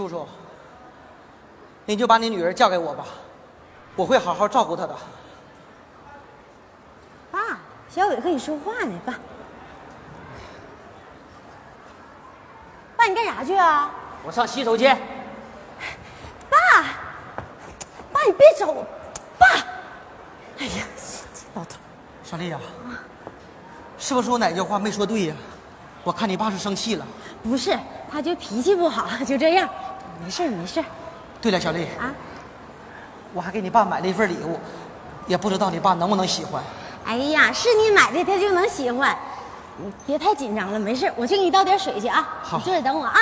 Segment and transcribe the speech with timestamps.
[0.00, 0.26] 叔叔，
[1.84, 3.04] 你就把你女儿嫁给我吧，
[3.94, 4.96] 我会好好照顾她的。
[7.30, 7.58] 爸，
[7.90, 9.12] 小伟和你说话呢，爸。
[12.96, 13.90] 爸，你干啥去啊？
[14.24, 14.96] 我上洗手间。
[16.48, 16.56] 爸，
[18.10, 18.86] 爸，你别走，
[19.38, 19.46] 爸。
[20.60, 20.84] 哎呀，
[21.54, 21.76] 老头，
[22.24, 22.58] 小丽呀、
[23.98, 25.34] 是不是我哪句话没说对呀、
[26.04, 27.06] 我看你爸是生气了。
[27.42, 27.78] 不是，
[28.10, 29.68] 他就脾气不好，就这样，
[30.22, 30.84] 没事没事
[31.40, 32.12] 对了，小丽，啊。
[33.32, 34.58] 我还给你爸买了一份礼物，
[35.26, 36.62] 也不知道你爸能不能喜欢。
[37.04, 39.16] 哎呀，是你买的，他就能喜欢。
[39.78, 42.28] 你别太紧张了，没事，我去给你倒点水去啊。
[42.42, 43.20] 好你坐着等我啊。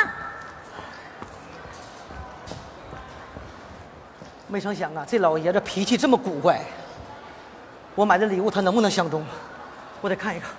[4.46, 6.60] 没成想啊，这老爷子脾气这么古怪。
[7.94, 9.24] 我买的礼物他能不能相中？
[10.00, 10.50] 我得看一看。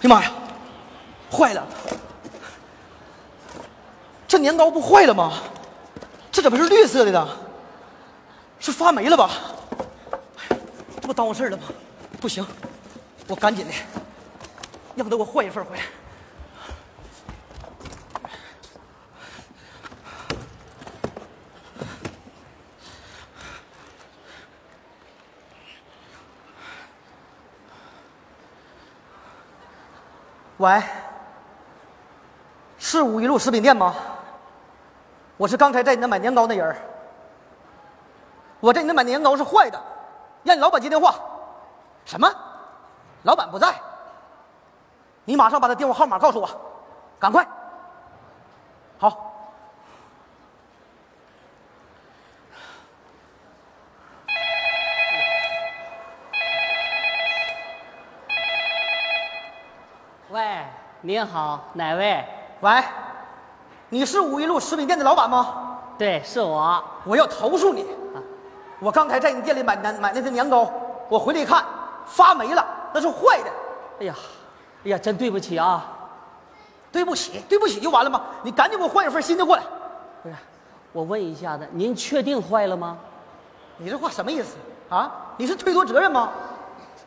[0.00, 0.32] 哎呀妈呀，
[1.30, 1.66] 坏了！
[4.28, 5.42] 这年糕不坏了吗？
[6.30, 7.28] 这怎么是绿色的呢？
[8.60, 9.30] 是发霉了吧？
[11.00, 11.64] 这不耽误事儿了吗？
[12.20, 12.46] 不行，
[13.26, 13.72] 我赶紧的。
[14.94, 15.82] 让他给我换一份回来。
[30.58, 30.82] 喂，
[32.78, 33.94] 是五一路食品店吗？
[35.36, 36.76] 我是刚才在你那买年糕那人
[38.58, 39.80] 我在你那买年糕是坏的，
[40.42, 41.14] 让你老板接电话。
[42.04, 42.28] 什么？
[43.22, 43.72] 老板不在？
[45.24, 46.50] 你马上把他电话号码告诉我，
[47.20, 47.46] 赶快。
[48.98, 49.26] 好。
[60.30, 60.66] 喂，
[61.08, 62.22] 您好，哪位？
[62.60, 62.70] 喂，
[63.88, 65.78] 你是五一路食品店的老板吗？
[65.96, 66.84] 对，是我。
[67.02, 67.86] 我要投诉你。
[68.78, 70.70] 我刚才在你店里买年买那些年糕，
[71.08, 71.64] 我回来一看，
[72.04, 73.50] 发霉了，那是坏的。
[74.00, 74.14] 哎呀，
[74.84, 75.82] 哎呀，真对不起啊！
[76.92, 78.20] 对不起，对不起就完了吗？
[78.42, 79.62] 你赶紧给我换一份新的过来。
[80.22, 80.34] 不是，
[80.92, 82.98] 我问一下子，您确定坏了吗？
[83.78, 84.58] 你这话什么意思
[84.90, 85.10] 啊？
[85.38, 86.28] 你是推脱责任吗？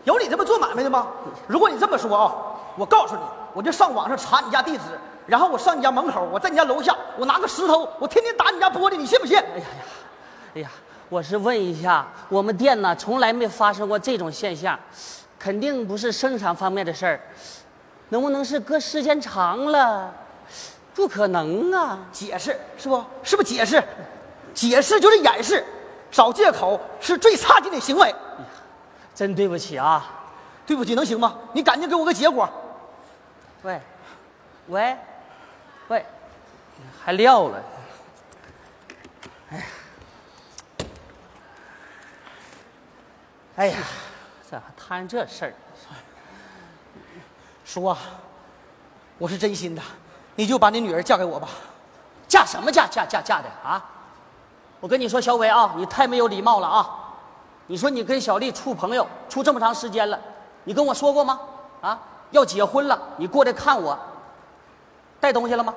[0.06, 1.06] 有你这么做买卖的吗？
[1.46, 2.36] 如果你这么说啊，
[2.76, 3.22] 我告诉你，
[3.54, 4.84] 我就上网上查你家地址，
[5.28, 9.38] 然后我上你家门口，我在你家楼下，我拿个石头，我天天打你家玻璃，你信不信？
[9.38, 9.86] 哎呀呀，
[10.56, 10.72] 哎呀，
[11.10, 14.80] 我是问一下，我们店呢从来没发生过这种现象，
[15.38, 17.20] 肯定不是生产方面的事儿，
[18.10, 20.14] 能不能是搁时间长了？
[20.94, 22.00] 不可能啊！
[22.12, 23.02] 解释是不？
[23.24, 23.82] 是不是解释？
[24.54, 25.66] 解释就是掩饰，
[26.12, 28.14] 找借口是最差劲的行为。
[29.16, 30.06] 真对不起啊！
[30.66, 31.36] 对不起，能行吗？
[31.54, 32.48] 你赶紧给我个结果。
[33.64, 33.82] 喂，
[34.68, 34.98] 喂，
[35.88, 36.06] 喂，
[37.04, 37.64] 还撂了。
[43.58, 43.78] 哎呀，
[44.50, 45.54] 咋还摊这事儿？
[47.66, 47.98] 叔啊，
[49.18, 49.82] 我是真心的，
[50.36, 51.48] 你就把你女儿嫁给我吧。
[52.28, 52.88] 嫁什么嫁？
[52.88, 53.84] 嫁嫁嫁的啊！
[54.80, 57.14] 我跟你说，小伟啊，你太没有礼貌了啊！
[57.68, 60.20] 你说你跟小丽处朋友处这么长时间了，
[60.64, 61.40] 你跟我说过吗？
[61.82, 62.00] 啊，
[62.32, 63.98] 要结婚了，你过来看我，
[65.20, 65.74] 带东西了吗？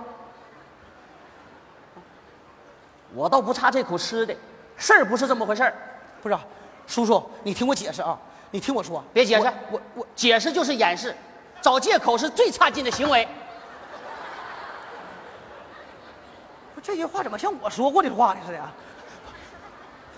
[3.14, 4.34] 我倒不差这口吃的，
[4.76, 5.74] 事儿不是这么回事儿。
[6.22, 6.44] 不是啊，
[6.86, 8.18] 叔叔，你听我解释啊，
[8.50, 11.14] 你听我说，别解释，我我我解释就是掩饰，
[11.60, 13.28] 找借口是最差劲的行为。
[16.74, 18.72] 不这句话怎么像我说过的话呢似的啊？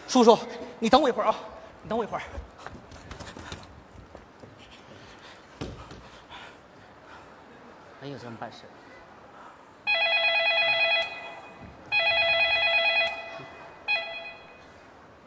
[0.09, 0.39] 叔叔，
[0.79, 1.35] 你等我一会儿啊，
[1.83, 2.23] 你等我一会儿。
[8.07, 8.59] 没有这么办事。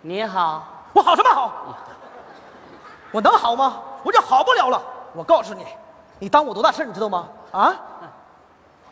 [0.02, 1.78] 你好，我好什么好？
[3.12, 3.82] 我能好吗？
[4.02, 4.82] 我就好不了了。
[5.14, 5.66] 我告诉你，
[6.20, 7.28] 你当我多大事你知道吗？
[7.52, 7.76] 啊？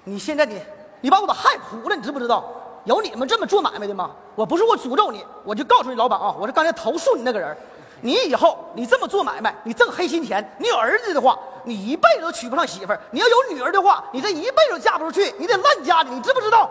[0.04, 0.62] 你现在你
[1.00, 2.44] 你把我都害苦了，你知不知道？
[2.83, 4.12] 有你们这么做买卖的吗？
[4.36, 7.57] 我不是我诅咒你，我就告诉你老板啊，我是刚才投诉你那个人。
[8.02, 16.70] 你以后你这么做买卖，你挣黑心钱，你有儿子的话，你一辈子都娶不上媳妇儿；你要有女儿的话，你这一辈子都嫁不出去，你得烂家里，你知不知道？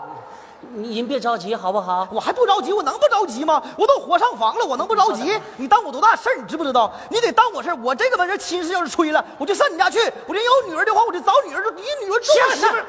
[0.59, 2.07] 您别着急好不好？
[2.11, 3.61] 我还不着急，我能不着急吗？
[3.77, 5.39] 我都火上房了，我能不着急？
[5.57, 6.91] 你当我多大事儿，你知不知道？
[7.09, 7.75] 你得当我事儿。
[7.83, 9.99] 我这个门儿亲事要是吹了，我就上你家去。
[10.25, 12.85] 我这有女儿的话，我就找女儿，就一女儿做我媳妇儿。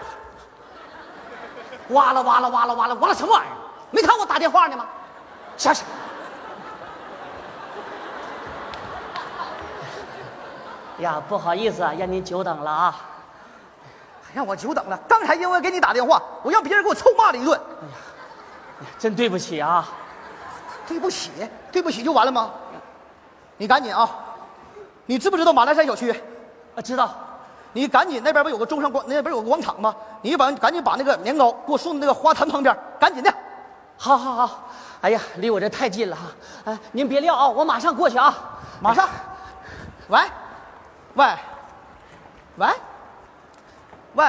[1.90, 3.52] 哇啦哇啦哇啦哇啦哇啦什么玩意儿？
[3.90, 4.86] 没看我打电话呢吗？
[5.56, 5.82] 下去。
[10.98, 12.96] 呀，不好意思啊，让您久等了啊。
[14.22, 14.98] 还让我久等了。
[15.08, 17.58] 刚才因为给你打电话，我让别人给我臭骂了一顿。
[18.80, 19.88] 哎呀真对不起啊。
[20.86, 21.30] 对不起，
[21.70, 22.50] 对不起就完了吗？
[23.58, 24.08] 你赶紧啊！
[25.04, 26.10] 你知不知道马栏山小区？
[26.74, 27.14] 啊，知道。
[27.74, 29.94] 你赶紧那边不有个中山广，那边有个广场吗？
[30.22, 33.30] 你把赶紧把那个年糕给我送到那个花坛旁边，赶紧的。
[33.98, 34.68] 好好好。
[35.02, 36.22] 哎呀，离我这太近了哈。
[36.64, 38.34] 哎，您别撂啊，我马上过去啊，
[38.80, 39.06] 马上。
[40.08, 40.18] 喂，
[41.18, 41.26] 喂，
[42.58, 42.68] 喂，
[44.14, 44.24] 喂，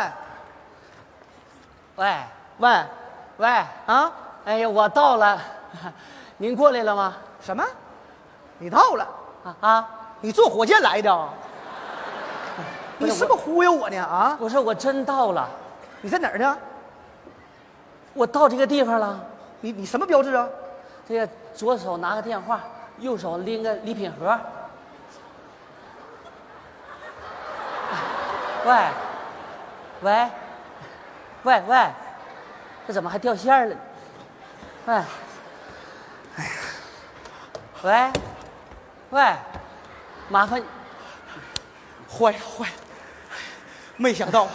[1.97, 2.15] 喂，
[2.57, 2.83] 喂，
[3.37, 3.47] 喂，
[3.85, 4.11] 啊！
[4.43, 5.39] 哎呀，我到了，
[6.37, 7.15] 您过来了吗？
[7.39, 7.63] 什么？
[8.57, 9.07] 你到了？
[9.43, 9.89] 啊啊！
[10.19, 11.29] 你坐火箭来的？
[12.97, 14.03] 你是不是忽悠我呢？
[14.03, 14.35] 啊！
[14.39, 15.47] 不是，我真到了。
[16.01, 16.57] 你在哪儿呢？
[18.15, 19.23] 我到这个地方了。
[19.61, 20.49] 你你什么标志啊？
[21.07, 22.59] 这个左手拿个电话，
[22.97, 24.35] 右手拎个礼品盒。
[28.65, 28.87] 喂，
[30.01, 30.29] 喂，
[31.43, 31.87] 喂喂，
[32.87, 33.75] 这怎么还掉线了？
[34.85, 34.93] 喂，
[36.35, 36.51] 哎呀，
[37.81, 38.11] 喂，
[39.11, 39.35] 喂，
[40.27, 40.61] 麻烦，
[42.09, 42.73] 坏了坏了，
[43.95, 44.47] 没想到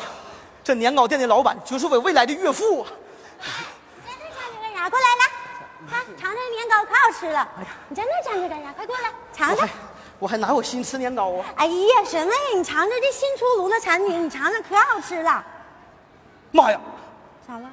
[0.62, 2.88] 这年糕店的老板就是我未来的岳父啊！
[3.96, 4.90] 你在那站着干啥？
[4.90, 5.24] 过来来，
[5.90, 7.48] 看尝尝年糕，可好吃了。
[7.58, 8.72] 哎呀，你在那站着干啥？
[8.72, 9.68] 快过来尝尝。
[10.24, 11.44] 我还哪有心吃年糕啊？
[11.56, 12.38] 哎呀，什么呀？
[12.54, 15.44] 你尝尝这新出炉的产品，你尝尝可好吃了。
[16.50, 16.80] 妈呀！
[17.46, 17.70] 咋了？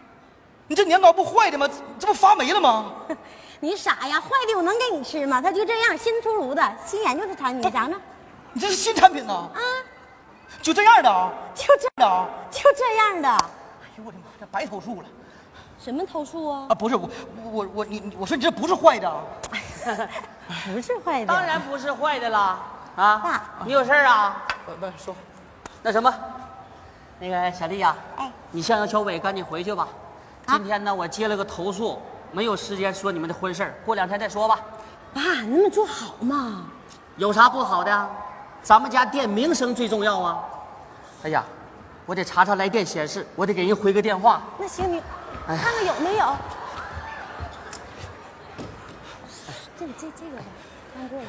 [0.68, 1.65] 你这年糕不坏的吗？
[1.98, 2.92] 这不发霉了吗？
[3.62, 4.19] 你傻呀？
[4.19, 5.42] 坏的我能给你吃吗？
[5.42, 8.01] 它就这样，新出炉的新研究的产品，你尝尝。
[8.51, 9.33] 你这是新产品呢？
[9.33, 9.59] 啊，
[10.62, 11.31] 就这样的啊？
[11.56, 13.30] 就这样的啊，就这样的。
[13.30, 14.25] 哎呦我的妈！
[14.42, 15.07] 这白投诉了。
[15.80, 16.65] 什么投诉啊？
[16.68, 17.09] 啊，不是我，
[17.50, 19.09] 我我你我说你这不是坏的。
[20.65, 22.59] 不是坏的，当然不是坏的啦！
[22.95, 24.44] 啊，爸，你有事儿啊？
[24.65, 25.15] 不不说，
[25.81, 26.13] 那什么，
[27.19, 29.88] 那个小丽呀，哎，你向阳小伟赶紧回去吧。
[30.48, 32.01] 今天呢，我接了个投诉，
[32.31, 34.59] 没有时间说你们的婚事儿，过两天再说吧。
[35.13, 36.63] 爸，你那么做好吗？
[37.18, 38.09] 有啥不好的？
[38.62, 40.44] 咱们家店名声最重要啊！
[41.24, 41.44] 哎呀，
[42.06, 44.42] 我得查查来电显示，我得给人回个电话。
[44.57, 45.01] 那行，你
[45.48, 46.36] 看看有没有。
[49.81, 50.44] 这这这个吧，
[50.94, 51.25] 刚过来。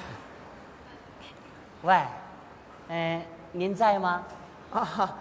[1.82, 2.02] 喂，
[2.88, 3.22] 嗯，
[3.52, 4.22] 您在吗？
[4.70, 5.16] 啊，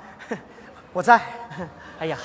[0.92, 1.22] 我在。
[2.00, 2.18] 哎呀，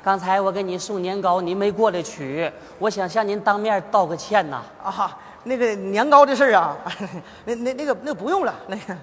[0.00, 2.48] 刚才我给您送年糕，您没过来取，
[2.78, 4.62] 我想向您当面道个歉呐。
[4.80, 6.76] 啊，那个年糕的事儿啊，
[7.44, 8.96] 那那那个那个不用了，那个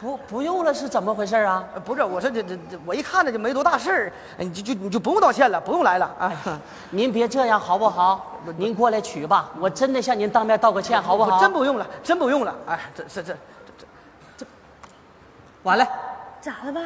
[0.00, 1.64] 不不用了是怎么回事啊？
[1.84, 6.32] 不是，我说这这这，我一看着就没多大事儿，你就就你就不用道歉了，不用来了啊。
[6.90, 8.38] 您别这样好不好？
[8.56, 11.40] 您过来取吧，我真的向您当面道个歉，好不好？
[11.40, 12.54] 真不用了，真不用了。
[12.66, 13.32] 哎，这这这
[13.76, 13.84] 这
[14.38, 14.46] 这
[15.64, 15.86] 完了。
[16.40, 16.80] 咋了吧？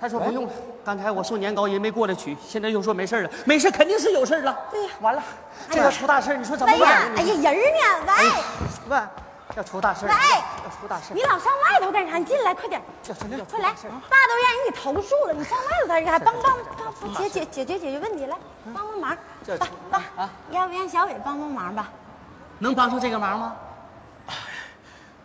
[0.00, 0.52] 他说不用了。
[0.84, 3.30] 刚才我送年糕，人没过来取，现在又说没事了。
[3.44, 4.58] 没事，肯定是有事了。
[4.70, 5.22] 对呀，完了，
[5.70, 7.60] 这要出大事，你说怎么办？，哎呀，人
[8.04, 8.12] 呢？
[8.88, 8.98] 喂，喂，
[9.56, 11.14] 要出大事，喂要出大事。
[11.14, 12.18] 你老上外头干啥？
[12.18, 13.70] 你进来，快点，要真的要出快来！
[13.70, 16.12] 爸都让人给投诉了，你上外头干啥？
[16.12, 16.56] 还帮帮
[17.00, 19.16] 帮解解解决解决问题来，帮帮忙。
[19.58, 21.88] 爸爸啊，要不让小伟帮帮忙吧？
[22.58, 23.56] 能帮上这个忙吗？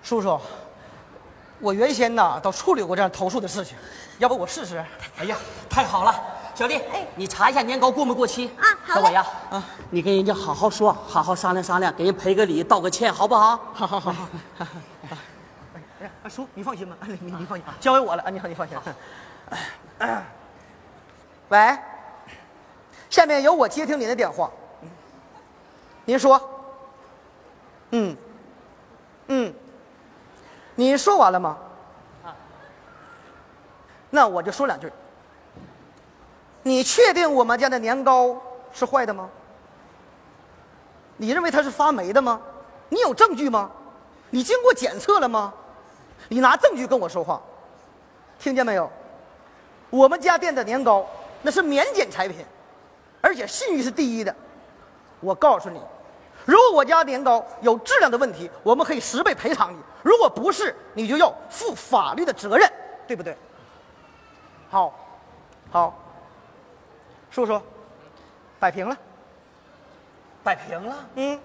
[0.01, 0.39] 叔叔，
[1.59, 3.77] 我原先呢都处理过这样投诉的事情，
[4.19, 4.83] 要不我试试？
[5.19, 5.38] 哎呀，
[5.69, 6.15] 太好了，
[6.55, 13.57] 小丽，哎你查一下年糕过没过期啊好小伟呀，啊，你跟人家好好说，好好商量商量，给人赔个礼，道个歉，好不好？
[13.74, 14.27] 好好好好。
[16.01, 18.77] 哎，叔，你放心吧， 你你你放心，交给我了啊，你好，你放心。
[21.50, 21.77] 喂，
[23.10, 24.50] 下面由我接听您的电话。
[26.05, 26.39] 您说。
[27.91, 28.15] 嗯。
[29.27, 29.53] 嗯。
[30.75, 31.57] 你说完了吗？
[32.24, 32.36] 啊。
[34.10, 34.91] 那我就说两句。
[36.63, 38.36] 你确定我们家的年糕
[38.74, 39.29] 是坏的吗？
[41.17, 42.41] 你认为它是发霉的吗？
[42.89, 43.70] 你有证据吗？
[44.29, 45.53] 你经过检测了吗？
[46.29, 47.41] 你拿证据跟我说话，
[48.39, 48.89] 听见没有？
[49.89, 51.05] 我们家店的年糕
[51.41, 52.43] 那是免检产品，
[53.22, 54.34] 而且信誉是第一的。
[55.20, 55.79] 我告诉你，
[56.46, 62.72] 如果我家年糕有质量的问题，我们可以十倍赔偿你；如果不是，你就要负法律的责任，
[63.05, 63.38] 对不对？
[64.70, 64.93] 好，
[65.70, 66.02] 好，
[67.33, 67.59] 叔叔，
[68.59, 68.95] 摆平了。
[70.43, 71.39] 摆平了，嗯，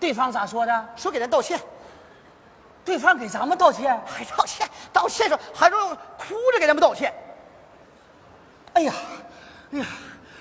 [0.00, 0.88] 对方咋说的？
[0.96, 1.60] 说给人道歉，
[2.82, 4.00] 对方给咱们道歉。
[4.06, 7.12] 还道歉，道歉说还说哭着给咱们道歉。
[8.72, 8.94] 哎呀，
[9.72, 9.86] 哎呀，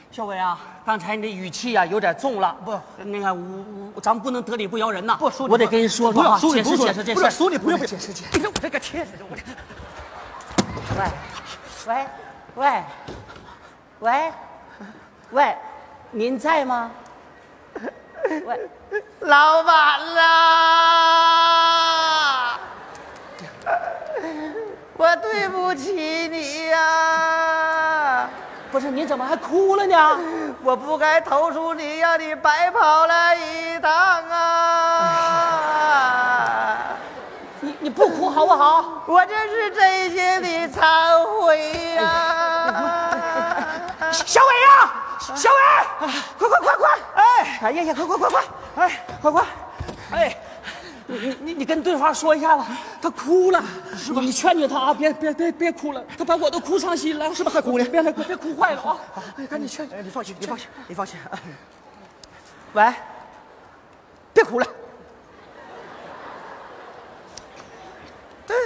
[0.10, 2.56] 小伟啊，刚才你的语气啊有点重了。
[2.64, 5.18] 不那个我我咱们不能得理不饶人呐。
[5.20, 7.30] 不，叔，我得跟人说说啊，解释解释这事。
[7.30, 8.38] 叔，你不用解释解释。
[8.38, 9.44] 你看我这个切，我这。
[10.98, 11.06] 喂，
[11.88, 12.08] 喂，
[12.56, 12.84] 喂，
[14.00, 14.32] 喂，
[15.34, 15.56] 喂，
[16.12, 16.92] 您在吗？
[18.46, 18.70] 喂，
[19.22, 19.74] 老板
[20.16, 20.60] 啦，
[24.96, 25.92] 我对不起
[26.28, 28.30] 你呀、
[28.72, 30.20] 不是，你怎么还哭了呢？
[30.64, 33.92] 我不该投诉你，让你白跑了一趟
[34.30, 34.40] 啊！
[37.60, 39.02] 你你不哭好不好？
[39.08, 40.82] 我这是真心的忏
[41.42, 42.33] 悔呀、
[45.36, 46.90] 小伟，快快快快！
[47.16, 48.44] 哎哎呀呀，快快快快！
[48.76, 49.46] 哎，快快！
[50.12, 50.38] 哎，
[51.08, 52.64] 你你你跟对方说一下子，
[53.02, 53.64] 他哭了，
[53.96, 54.20] 是吧？
[54.20, 57.52] 你劝劝他啊，别别别别哭了，他把我都哭伤心了，是吧？
[57.54, 57.86] 还哭呢？
[57.86, 58.98] 别别别哭坏了啊！
[59.50, 59.88] 赶紧劝。
[60.04, 61.18] 你放心，你放心，你放心。
[62.74, 62.94] 喂，
[64.34, 64.68] 别哭了。
[68.46, 68.58] 对，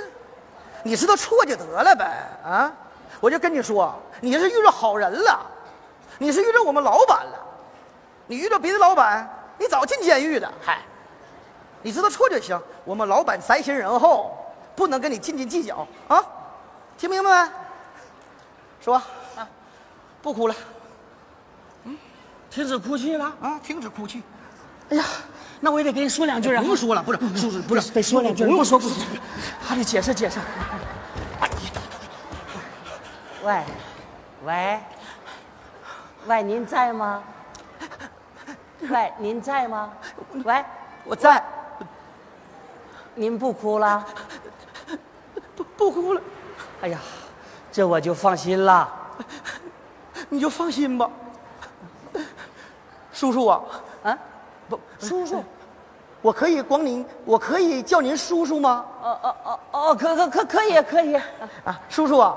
[0.82, 2.06] 你知道错就得了呗，
[2.44, 2.74] 啊！
[3.20, 5.46] 我就跟你说，你是遇着好人了，
[6.18, 7.40] 你是遇着我们老板了，
[8.28, 10.52] 你遇着别的老板，你早进监狱了。
[10.64, 10.80] 嗨，
[11.82, 12.60] 你知道错就行。
[12.84, 14.32] 我们老板宅心仁厚，
[14.76, 16.24] 不能跟你斤斤计较啊！
[16.98, 17.52] 听明白没？
[18.80, 18.96] 说
[19.36, 19.48] 啊，
[20.22, 20.56] 不哭了。
[21.84, 21.98] 嗯
[22.50, 23.26] 停止哭泣了。
[23.42, 24.24] 啊，停止哭泣。
[24.90, 25.04] 哎呀，
[25.60, 26.62] 那我也得跟你说两句啊。
[26.62, 28.96] 不用说了，不是，不是，不是，得说两句，不用说不说，
[29.62, 30.40] 还得解释解释。
[33.44, 33.64] 喂，
[34.46, 34.80] 喂，
[36.27, 37.24] 喂，您在吗？
[38.89, 39.93] 喂，您在吗？
[40.43, 40.63] 喂，
[41.05, 41.41] 我在，
[43.15, 44.05] 您不哭了？
[45.55, 46.22] 不不哭了，
[46.81, 47.00] 哎呀，
[47.72, 48.89] 这我就放心了。
[50.27, 51.10] 你就放心吧。
[53.13, 53.62] 叔叔啊，
[54.03, 54.17] 啊，
[54.67, 55.41] 不，叔叔，
[56.22, 58.86] 我可以光您，我可以叫您叔叔吗？
[59.01, 61.15] 哦哦哦哦，可可可可以可以。
[61.63, 62.36] 啊，叔叔啊，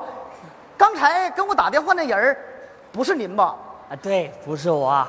[0.78, 2.38] 刚才跟我打电话那人儿
[2.92, 3.56] 不是您吧？
[3.90, 5.06] 啊，对，不是我。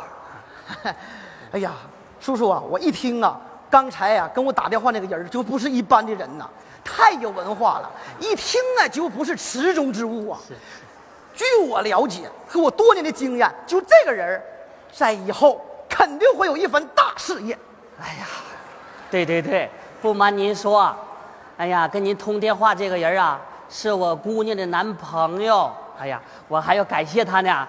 [1.54, 1.72] 哎呀，
[2.20, 6.50] 叔叔啊，我一听啊，刚才啊、跟我打电话那个人就不是一般的人呐，
[6.84, 10.40] 太有文化了，一听啊就不是池中之物啊。
[11.36, 14.42] 据我了解和我多年的经验，就这个人，
[14.92, 17.56] 在以后肯定会有一番大事业。
[18.02, 18.26] 哎呀，
[19.12, 19.70] 对对对，
[20.02, 20.96] 不瞒您说，
[21.56, 25.72] 哎呀，跟您通电话这个人啊，是我姑娘的男朋友。
[26.00, 27.68] 哎呀，我还要感谢他呢。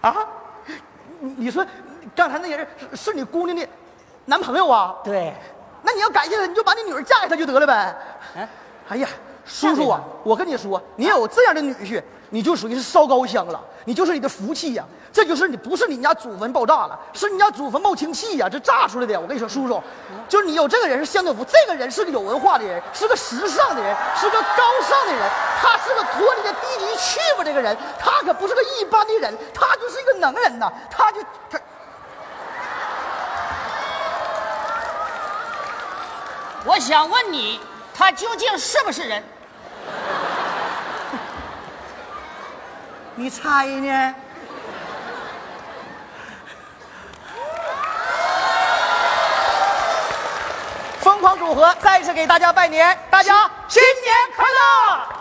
[0.00, 0.16] 啊，
[1.20, 1.64] 你你说
[2.14, 3.68] 刚才那人是是你姑娘的
[4.24, 4.96] 男朋友啊？
[5.04, 5.32] 对，
[5.82, 7.96] 那你要感谢他，你就把你女儿嫁给他就得了呗。
[8.36, 8.48] 哎，
[8.92, 9.08] 哎呀，
[9.46, 19.18] 叔叔啊，我跟你说，你有这样的女婿，你就属于是烧高香了，你就是你的福气呀、这就是你不是你家祖坟爆炸了，是你家祖坟冒氢气呀、这炸出来的。
[19.18, 19.82] 我跟你说，叔叔，
[20.28, 25.22] 就是你有这个人是相对福，这个人是个有文化的人，是个时尚的人，是个高尚的人，
[25.62, 31.18] 他是个脱离了低级趣味这个人，他可不是个一般的人，他就是一个能人呐，他就
[31.48, 31.58] 他。
[36.64, 37.58] 我想问你，
[37.94, 39.22] 他究竟是不是人？
[43.14, 44.14] 你猜呢？
[51.00, 55.11] 疯狂组合再次给大家拜年，大家新年快乐！